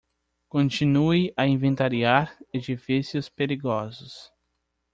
[0.49, 4.33] Continue a inventariar edifícios perigosos